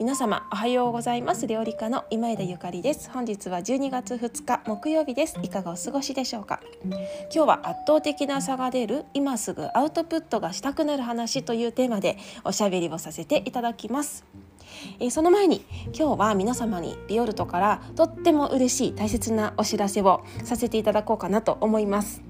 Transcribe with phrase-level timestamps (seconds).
[0.00, 1.46] 皆様おはようございます。
[1.46, 3.10] 料理家の今枝ゆかりです。
[3.10, 5.38] 本日は12月2日木曜日です。
[5.42, 6.60] いかがお過ごしでしょうか？
[6.84, 6.96] 今
[7.30, 14.24] 日は圧倒的な差が出る今すぐアウトプットがしたくなる話というテーマでおしゃべりをさせていただきます。
[15.00, 22.22] えー、その前に今日は皆様にビオルトからとっても嬉しい大切なお知らせをさせていただこうかなと思います。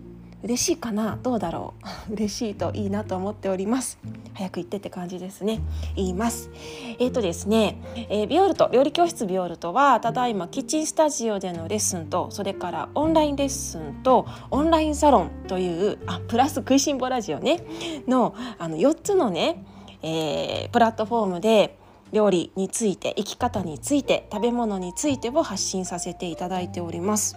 [0.42, 1.18] 嬉しいかな？
[1.22, 1.74] どうだろ
[2.10, 2.12] う？
[2.14, 3.98] 嬉しいといいなと思っております。
[4.34, 5.60] 早く言ってって感じですね。
[5.96, 6.50] 言います。
[6.98, 17.62] えっ、ー、とですね、えー、ビオルト料理教室ビオルトはただいまキッチンスタジオでのレッスンとそれからオンラインレッスンとオンラインサロンというあプラス食いしん坊ラジオね。
[18.08, 19.64] のあの4つのね、
[20.02, 21.76] えー、プラットフォームで
[22.12, 27.36] 料理について生き方について食べ物についてを発信させていただいております。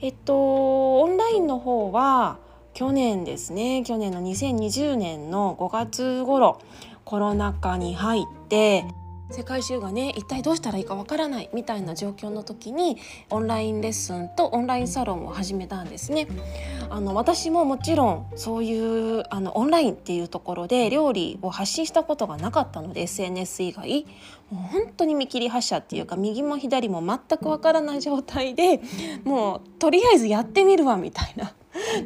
[0.00, 2.38] えっとオンラインの方は
[2.74, 3.82] 去年ですね。
[3.86, 6.60] 去年の2020年の5月頃
[7.04, 8.84] コロナ禍に入って
[9.30, 12.96] 世界中がね一体どうしたらいいかわからないみたいな状況の時に
[13.30, 16.28] オンラインレッスンとオンラインサロンを始めたんですね。
[16.88, 24.06] あの私ももちろんそういうあのオンラインっていうところで料理を発信したことがなかったので SNS 以外
[24.50, 28.80] もう本当に見切り発車っていうか右も左も全くわからない状態で
[29.24, 31.52] もうとりあえずやってみるわみたいな。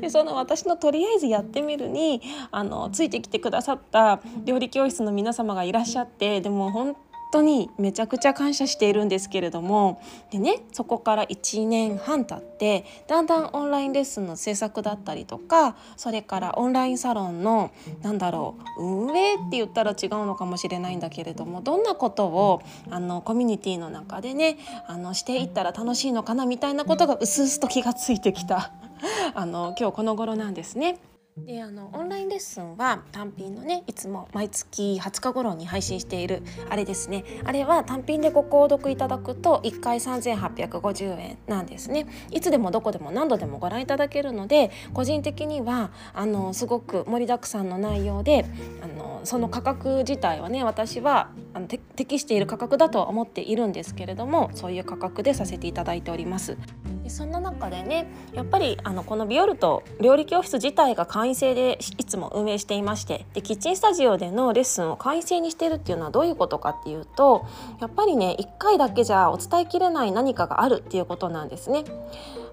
[0.01, 17.71] でその私のとりあえずやってみるにあのついてきてくださった料理教室の皆様がいらっしゃってでも本当当にめちゃくちゃ感謝しているんですけれどもでねそこから1年半経ってだんだんオンラインレッスンの制作だったりとかそれからオンラインサロンの
[18.03, 28.73] なんだろう運営って言ったら違うのかもしれないんだけれどもどんなことをあのコミュニティの中でねあのしていったら楽しいのかなみたいなことがうすうすと気がついてきた
[29.35, 30.99] あの今日この頃なんですね。
[31.47, 37.25] であのオンラインレッスンは単品のねいつも毎月20日頃に配信しているあれですね。
[37.45, 42.07] あれは単品でご購読いただくと1回3850円なんですね。
[42.31, 48.45] いつでもどこでも何度でもご覧いただけるので個人的にはあのすごく盛りだくさんの内容で
[48.83, 56.57] あのその価格自体はね私はあの適している価格だとは思っているんですけれどもそういう価格でさせていただいております。
[57.03, 67.47] でそんな中でねやっぱりあのこのビオルト料理教室自体が会員制でいつも運営していましてでキッチンスタジオでのレッスンを会員制にしてるっていうのはどういうことかっていうと
[67.81, 71.85] やっぱりね1回だけじゃお伝えきれない何かがあるっていうことなんですね。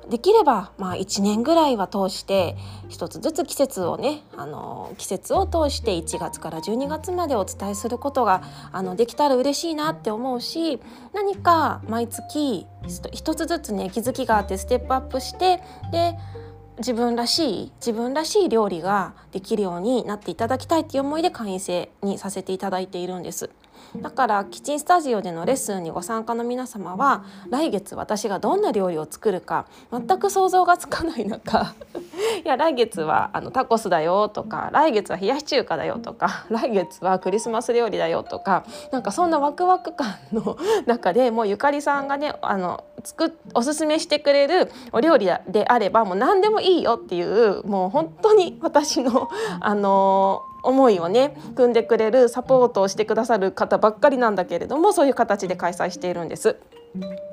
[0.10, 2.56] できればまあ1年ぐらいは通して
[2.88, 10.80] 一つずつ季節をねあの季節を通して1月から12月までお伝えすることがあのできたら嬉しいなって思うし
[11.14, 12.66] 何か毎月
[13.12, 15.62] 一つずつね気づきがあってステップアップして
[15.92, 16.16] で
[16.78, 23.50] 自分らしい自分らしい料理ができるようになっていただきたいっていう思いで会員制にさせていただいているんです。
[23.96, 31.74] だからキッチンスタジオでのレッスンにご参加の皆様は来月私がどんな料理を作るか全く想像がつかない中
[32.44, 49.30] いや来月はあのタコスだよとか来月は冷やし中華だよとか来月はクリスマス料理だよとかなんかそんなワクワク感の中でもうゆかりさんがねあの作おすすめしてくれるお料理であればもう何でもいいよっていうもう本当に私の
[49.62, 56.58] あの思いをね組んでくれるサポートをしてくださる方ばっかりなんだけれどもそういう形で開催しているんです。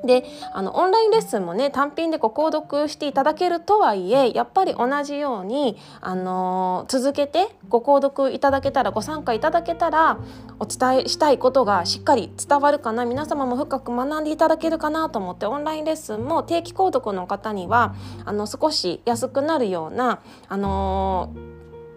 [0.03, 0.23] で
[0.53, 10.19] あのオンラインレッスンもね単品でご購読していただけるとはいえやっぱり同じように、あの続けてご購読いただけたらご参加いただけたら
[10.59, 21.33] お伝えしたいことがしっかり伝わるかな皆様も深く学んでいただけるかなと思ってオンラインレッスンも定期購読の方にはあの少し安くなるような、あの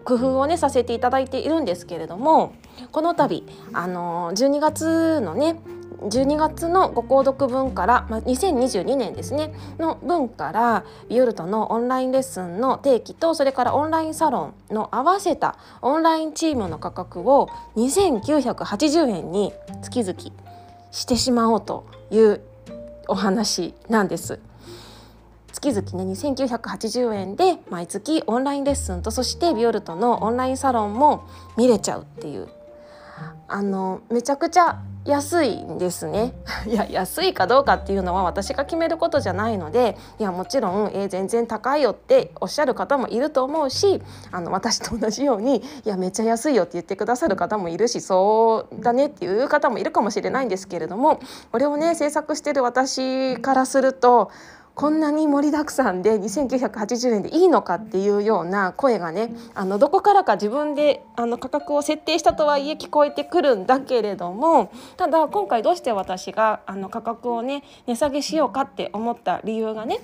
[0.05, 2.53] 工夫をねさせていただいているんですけれども
[2.91, 5.59] この度あの12月のね
[6.01, 20.19] 12月のご購読分から、まあ、2022年ですねの分からビオルトのオンラインレッスンの定期とそれからオンラインサロンの合わせたオンラインチームの価格を2980円に月々
[20.91, 22.41] してしまおうという
[23.07, 24.39] お話なんです。
[25.51, 32.47] 月々ね2980円で毎月オンラインレッスンとそしてビオルトのオンラインサロンも見れちゃうっていう
[33.47, 36.33] あのめちゃくちゃ安いんですね。
[36.67, 44.01] いや安いかどうかっていうのは私が決めることじゃないのでいやもちろん、えー、全然高いよっておっしゃる方もいると思うし
[44.31, 51.19] あの私と同じようにいやめっちゃ安いよって言ってくださる方もいるしそうだねっていう方もいるかもしれないんですけれども
[51.51, 54.31] これをね制作してる私からすると
[54.79, 69.99] こんなに盛りだくさんで2980円でいいのかっていうような声がねあのどこからか自分であの価格を設定したとはいえ聞こえてくるんだけれどもただ今回どうして私があの価格をね値下げしようかって思った理由がね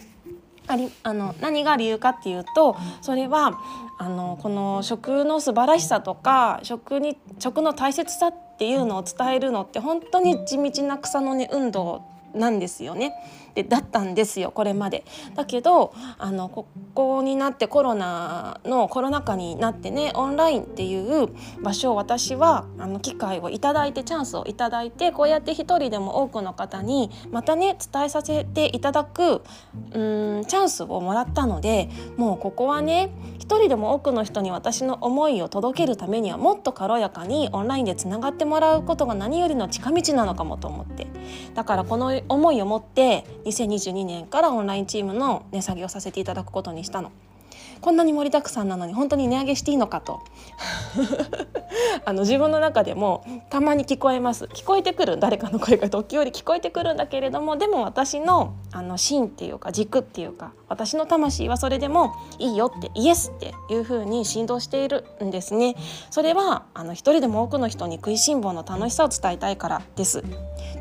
[0.68, 3.58] ありあの何が理由かっていうとそれは
[3.98, 13.14] あのこの食の素晴らしさとか食に食の大切さっていうのを伝えるのって本当に地道な草の根運動なんですよね。
[13.56, 15.06] でだったんですよこれまで。
[15.34, 21.30] だけどあのここになってコロナのコロナ禍になってねオンラインっていう
[21.62, 29.42] 場所を私はあの機会をいただいてチャンスをいただいてこうやって一人でも多くの方にまたね伝えさせていただく
[29.94, 33.10] うんチャンスをもらったのでもうここはね
[33.40, 41.08] 一人でも多くの人に私の思いを届けるためにはもっと軽やかにオンラインでつながってもらうことが何よりの近道なのかもと思って
[41.54, 47.12] だからこの思いを持って2022年からオンラインチームの値下げをさせていただくことにしたの。
[47.82, 50.22] こんなに盛りだくさんなのに本当に値上げしていいのかと。
[52.06, 54.46] あの自分の中でもたまに聞こえます。
[54.46, 55.20] 聞こえてくる。
[55.20, 65.76] 誰かの声が時折聞こえてくるんだけれどもでも私のあの芯っていうか軸っていうか私の魂はそれでもいいよってイエスっていう風に振動しているんですね。
[66.10, 70.24] それはあの一人でも多くの人に食いしん坊の楽しさを伝えたいからです。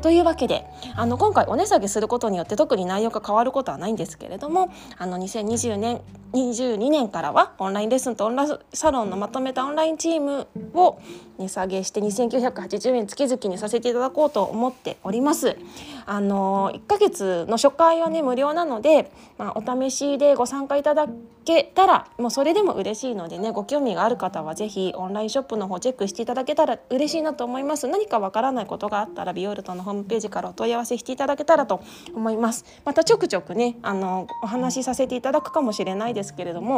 [0.01, 0.65] というわけで
[0.95, 6.01] あの今回お値下げすることによって特に内容が変わることはないんですけれどもあの2020年
[6.33, 11.01] 22 2年からはオンラインレッスンとオンラインサロンのまとめたオンラインチームを
[11.39, 15.57] 値下げして2980円月々にさせていただこうと思っております。
[16.05, 21.07] あの1ヶ月の初回はね無料なので、まあ、お試しでご参加いただ
[21.45, 31.81] けたらもうそれでも嬉しいのでねご興味がある方は是非オンラインショップの方チェックしていただけたら嬉しいなと思います何かわからないことがあったらビオルトのホームページからお問い合わせしていただけたらと
[32.13, 36.74] 思いますまたちょくちょくねあのお話しさせていただくかもしれないですけれども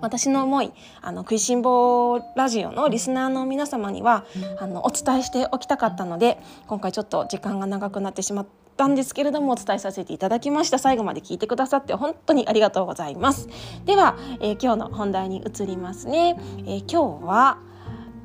[0.00, 0.72] 私の思い
[1.02, 4.24] あの食いしん坊ラジオのリスナーの皆様には
[4.58, 8.46] あのお伝えしておきたかったので今回ちょっと時間が長くなってしまっ
[8.76, 10.78] たんですけれどもお伝えさせていただきました。
[10.78, 13.48] 最後まで聞いてくださって本当にありがとうございます。
[13.84, 17.58] では、えー、今日の本題に移りますね、えー、今日は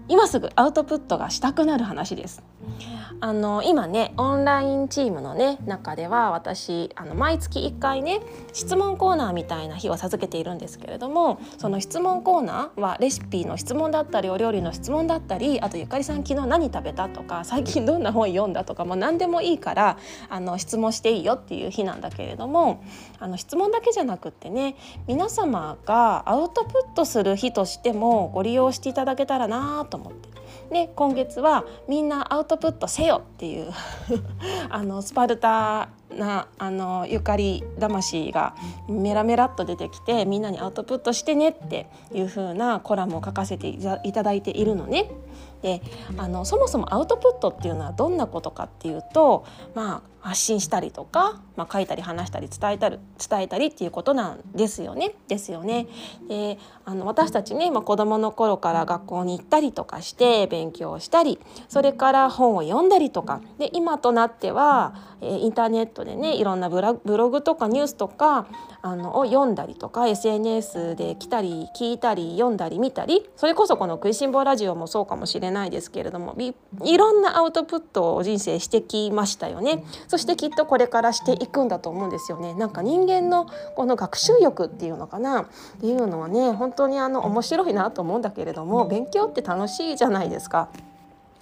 [0.09, 2.43] 今すぐアウトプットがしたくなる話です。
[3.21, 8.21] あの今ねオンラインチームのね中では私あの毎月1回ね
[8.53, 19.97] 質問コーナーみたいな日を授けているんですけれどもその質問コーナーはレシピの質問だったりお料理の質問だったりあとゆかりさん昨日何食べたとか最近どんな本読んだとかも何でもいいから
[20.29, 22.83] あの質問していいよっていう日なんだけれども
[23.19, 24.75] あの質問だけじゃなくってね
[25.07, 30.29] 皆様がアウトプットする日としてもご利用していただけたらなと思って。
[30.71, 33.71] で今月はみんなアウトプットせよっていう
[34.69, 38.55] あのスパルタなあのゆかり魂が
[38.87, 43.79] メラメラっと出てきてみんなにアウトプットしてねっていう風なコラムを書かせてい
[44.13, 45.09] ただいているのね。
[45.61, 45.81] で
[46.17, 49.45] あのそもそもアウトプットっていうのはどんなことかっていうと、
[49.75, 55.15] まあ、発信したりとか、まあ、書いたり話したり伝えたり伝えたりっていうことなんですよね。
[55.27, 55.87] ですよね。
[56.29, 68.47] であの私たちね、まあ、子どもの頃から学校に行ったりとかして勉強したりそれから本を読んだりとかで今となっては、えー、インターネットでねいろんなブログとかニュースとか
[68.81, 76.35] あのを読んだりとか SNS で来たり聞いたり読んだり見たりそれこそこの「食いしん坊ラジオ」もそうかもしれないですけれども
[76.83, 79.83] いろんなアウトプットを人生してきましたよね。
[80.07, 82.53] そしてきっとこれからしていくんだと思うんですよね。
[82.53, 85.41] なんか人間のこの学習欲っていうのかな？
[85.41, 85.45] っ
[85.79, 90.69] ていうのはね本当にあの面白いなと思うんだけれども勉強って楽しいじゃないですか。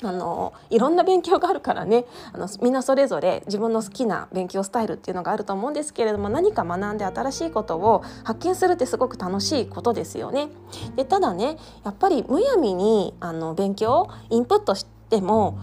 [0.03, 10.49] あのいろんな勉強があるからねあのみんなそれぞれ自分の好きな勉強スタイルっていうのがあると思うんですけれども何か学んで新しいことを発見するってすごく楽しいことですよね。
[10.95, 15.57] でただねやっぱりむやみにあの勉強インプットしても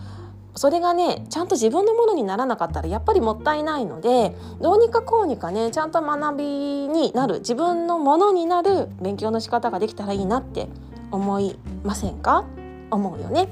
[0.56, 6.44] それがねちゃんと自分のものにならなかったらやっぱりもったいないのでどうにかこうにかねちゃんと学び
[6.88, 10.68] になる自分のものになる勉強の仕方ができたらいいなって
[11.12, 12.44] 思いませんか？
[12.90, 13.48] 思うよね。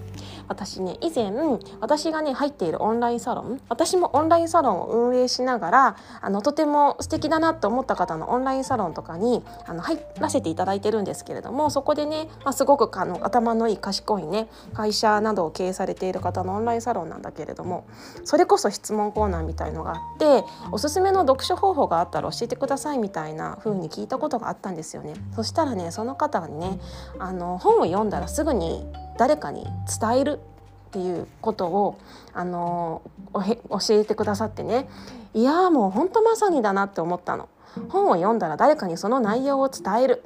[0.49, 1.33] 私ね以前
[1.81, 17.87] 私がね入っているオンラインサロン私もオンラインサロンを運営しながらあのとても素敵だなと思った方のオンラインサロンとかにあの入らせていただいてるんですけれどもそこでね、まあ、すごくあの頭のいい賢いね会社などを経営されている方のオンラインサロンなんだけれども
[18.25, 25.15] それこそ質問コーナーみたいのがあっておすすめの読書方法があったら教えてくださいみたいな風に聞いたことがあったんですよね。
[25.35, 26.79] そしたらねその方にね
[27.19, 28.87] あの本を読んだらすぐに
[29.19, 29.67] 誰かに
[30.01, 30.41] 伝える
[30.89, 31.99] っていうことを
[32.35, 33.03] あの
[33.35, 34.89] 教えてくださってね
[35.35, 37.49] いやもうほんとまさにだなって思ったの。
[37.89, 40.25] 本を読んだら誰かにその内容を伝える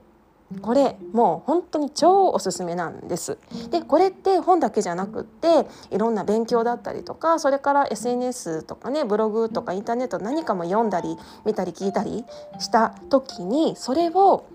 [0.63, 3.37] これもう本当に超おすすめなんです。
[3.71, 12.25] でこれって本だけじゃなくっていろんな勉強だったりとかそれから SNS とかねブログとかインターネット何かも読んだり見たり聞いたり
[12.61, 14.47] した時にそれを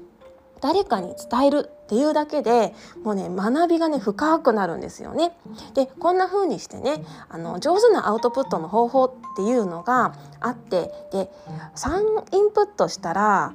[0.62, 5.34] 誰かに伝えるっていうだけでもうね学びがね深くなるんですよね。
[5.74, 11.30] でこんな風にしてねあの上手なアウトプットの方法っていうのがあってで
[11.76, 13.54] 3インプットしたら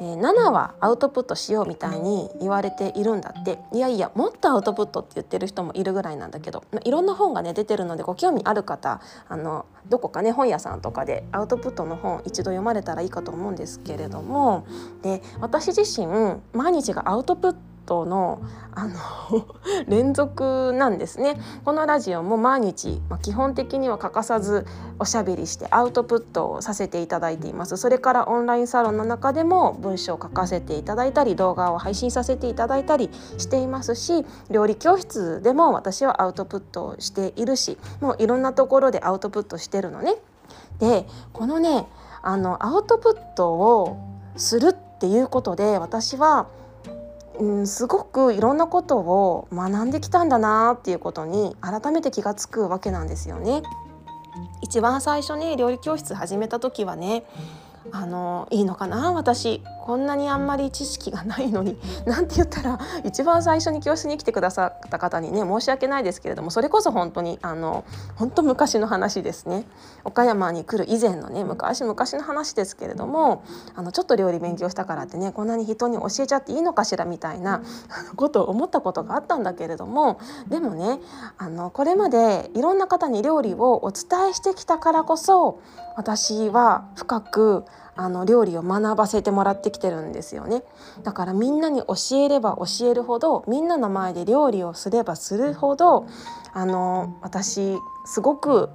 [0.00, 3.58] え7はアウトプットしようみたいに言われているんだって。
[3.72, 6.64] いやいやもっとアウトプットって言ってる人もいるぐらいなんだけど。
[6.72, 14.64] まいろんな本がね出てるのでご興味ある方あのどこかね本屋さんとかでアウトプットの本一度読まれたらいいかと思うんですけれども。
[15.02, 16.06] で私自身
[16.52, 18.40] 毎日がアウトプットトの
[18.72, 18.94] あの
[19.88, 24.64] 連続なんですねこのラジオも毎日、まあ、基本的には欠かさず
[25.00, 40.14] おしゃべりしてアウトプットをさせていただいていますそれからオンラインサロンの中でも文章を書かせていただいたり動画を配信させていただいたりしていますし料理教室でも私はアウトプットをしているしもういろんなところでアウトプットしてるのね。
[40.78, 41.86] でこのね
[42.22, 43.98] あのアウトプットを
[44.36, 46.46] するっていうことで私は
[47.40, 53.62] うん、すごくいろんなことを学んできたんだなっていうことに改めて気が付くわけなんですよね。
[54.60, 57.24] 一番最初に料理教室始めた時はね
[57.92, 67.82] あのいいのかな私こんなにあんまり知識がないのに なんて言ったら一番最初に教室に来てくださった方にね申し訳ないですけれどもそれこそ本当にあの
[68.14, 69.66] 本当昔の話ですね。
[70.04, 73.42] 岡山に来る以前のね昔昔の話ですけれども
[73.74, 77.60] あのちょっと料理勉強したからってねこんなに人に教えちゃっていいのかしらみたいな
[78.14, 81.00] ことを思ったことがあったんだけれどもでもね
[81.36, 85.58] あのこれまでいろんな方に料理をお伝えしてきたからこそ
[85.96, 87.64] 私は深く
[88.00, 90.62] あの料理を学ばせてもらってきてるんですよね。
[91.02, 96.06] だからみんなに教えれば教えるほどみんなの前で料理をすればするほど
[96.54, 97.76] あの私
[98.06, 98.70] すごく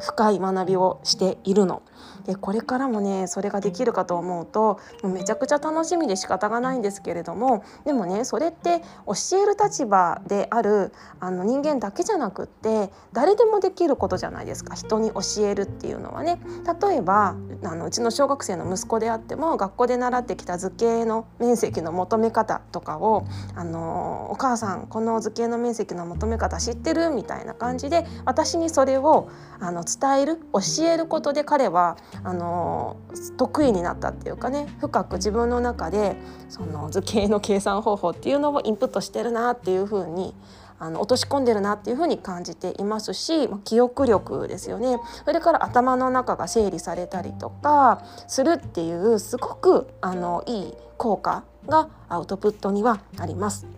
[0.00, 1.82] 深い学びをしているの。
[2.24, 14.74] でこれからもねそれができるかと思うとめちゃくちゃ楽しみで仕方がないんですけれどもでもねそれって教える立場であるあの人間だけじゃなくって誰でもできることじゃないですか。
[14.74, 16.40] 人に教えるっていうのはね。
[16.80, 23.24] 例えばあのうちの小学生の息子であっても学校で習ってきた図形の面積の求め方とかを
[23.54, 27.10] あのお母さんこの図形の面積の求め方知ってる？
[27.10, 29.28] みたいな感じで私にそれを
[29.60, 32.96] あの伝える教えることで彼はあの
[33.36, 36.16] 得意になったっていうかね深く自分の中で
[36.48, 40.34] その図形の計算方法っていうのをインプットしてるなっていうふうに
[40.78, 53.75] あの落とし込んでるなっていうふうに感じていますし記憶力ですよねそれから頭の中が整理されたりとかするっていうすごくあのいい効果がアウトプットにはあります。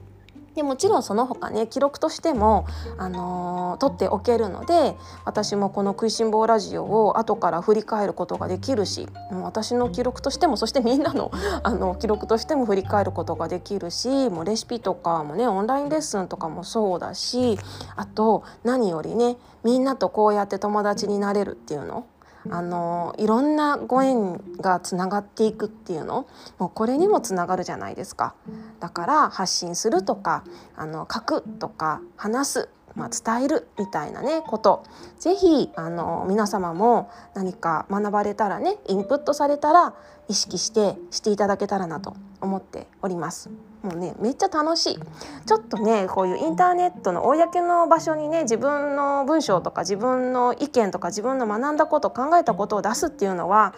[0.59, 11.31] でもちろんその他ね記録としても、あのー、取っておけるので私もこの「食いしん坊ラジオ」を後から振り返ることができるしもう私の記録としてもそしてみんなの
[11.63, 17.57] あの記録としても振り返ることができるしもうレシピとかもねオンラインレッスンとかもそうだし
[17.95, 22.05] あと何よりねみんなとこうやって友達になれるっていうの
[22.51, 26.27] あのいろんなご縁がつながっていくっていうの
[26.59, 28.35] もうこれにもつながるじゃないですか
[28.81, 30.45] だから発信するとか
[30.77, 34.83] あの書くとか話すまあ、伝えるみたいなねこと
[35.21, 39.95] 是非あの皆様も何か学ばれたらねインプットされたら
[40.29, 43.51] 意識してしていただけたらなと思っております。
[43.83, 44.99] もうねめっちゃ楽しい。
[45.47, 53.75] ちょっとねこういうインターネットの公の場所にね自分の文章とか自分の意見とか自分の学んだこと考えたことを出すっていうのは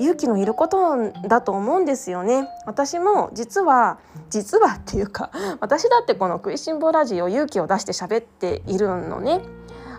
[0.00, 2.48] 勇気のいることだと思うんですよね。
[2.66, 3.98] 私も実は
[4.30, 9.40] 実はっていうか私だってこの「食いしん坊ラジオ」勇気を出して喋っているのね。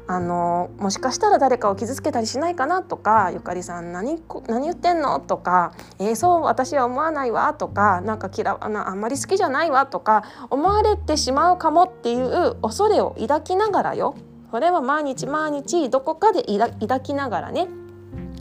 [0.08, 14.16] あのもしかしたら誰かを傷つけたりしないかなとかゆかりさん何何言ってんのとかえー、そう私は思わないわとかなんか嫌ああんまり好きじゃないわとか思われてしまうかもっていう恐れを抱きながらよ
[14.52, 16.44] これは毎日毎日どこかで
[16.80, 17.68] 抱きながらね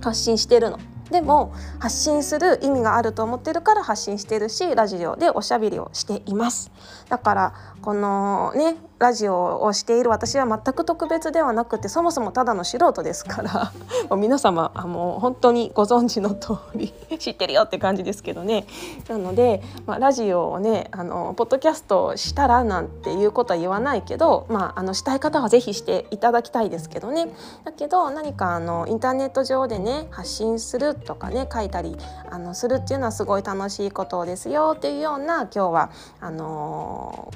[0.02, 0.78] 発信してるの。
[1.10, 6.72] でも発信する意味があると思ってるから発信してるしラジオでおしゃべりをしています
[7.08, 13.72] だからこのねラジオをしている私は全く特別ではなくてそもそもただの素人ですから
[14.16, 18.66] 皆様あもう本当にご存知の通り 知ってるよって感じですけどね。
[19.08, 27.28] なので、まあ、ラジオをねあのポッドキャストしたらなんていうことは言わないけど、まあ、あのしたい方は是非していただきたいですけどね。
[27.64, 31.98] だけど何かあのインターネット上でね発信するとかね書いたり
[32.30, 37.30] あのするっていうのはすごい楽しいことですよっていうような今日はあの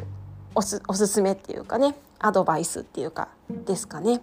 [0.54, 4.20] おすおすすめっていうかねアドバイスっていうかですかね。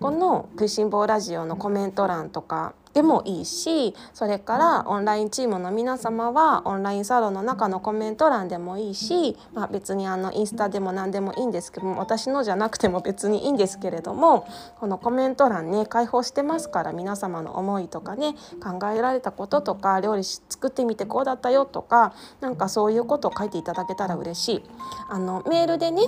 [0.00, 14.46] この「食いしん坊ラジオ」のコメント欄とかでもいいしそれからオンラインチームの皆様はオンラインサロンの中のコメント欄でもいいし、まあ、別にあのインスタでも何でもいいんですけども私のじゃなくても別にいいんですけれども
[14.78, 24.62] このコメント欄ね開放してますから皆様の思いとかね考えられたこととか料理作ってみてこうだったよとかなんかそういうことを書いていただけたら嬉しい。
[25.08, 26.02] あのメールでね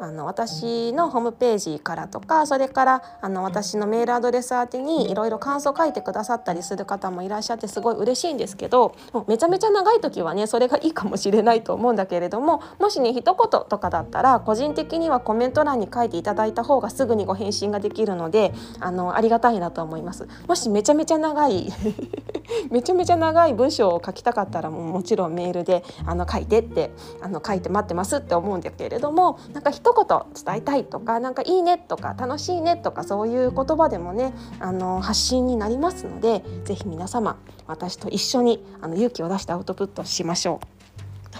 [0.00, 8.94] あの私のホームページからとかそれからあの私のメールアドレス宛てにいろいろ感想書いてくださったりする方もいらっしゃってすごい嬉しいんですけど
[9.26, 20.28] めちゃめちゃ長い時はねそれがいいかもしれないと思うんだけれどももしね一言とかだったら個人的にはコメント欄に書いていただいた方がすぐにご返信ができるのであのありがたいなと思います。
[20.46, 21.72] もしめちゃめちゃ長い
[22.70, 40.77] めちゃめちゃ長い文章を書きたかったらももちろんメールであの書いてってあの書いて待ってますって思うんだけれどもなんか一言伝えたいとかなんかいいねとか楽しいねとかそういう言葉でもねあの発信になりますので是非皆様私と一緒にあの勇気を出してアウトプットしましょう。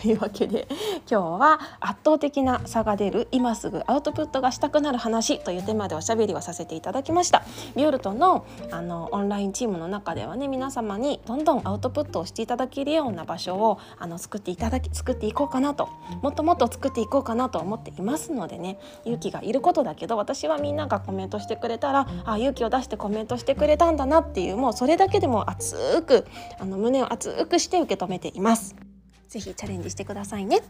[0.00, 0.68] というわけで
[1.10, 7.42] 今日は圧倒的な差が出る今すぐアウトプットがしたくなる話というテーマでおしゃべりをさせていただきました
[7.74, 15.88] ビオルトのあのオンラインチームの中ではね皆様にどんどんアウトプットをしていただけるような場所をあの作っていただき作っていこうかなと
[16.22, 26.24] もっともっと作っていこうかなと思っていますのでね勇気がいることだけど私はみんながコメントしてくれたらあ勇気を出してコメントしてくれたんだなっていうもうそれだけでも熱く
[26.60, 28.87] あの胸を熱くして受け止めています。
[29.28, 30.60] ぜひチャレンジしてくださいね。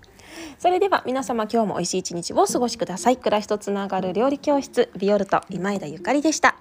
[0.59, 3.17] それでは皆様今日も美味しい一日をお過ごしください。
[3.17, 6.57] 暮らしとつながる料理教室ビオルト今枝ゆかりでした。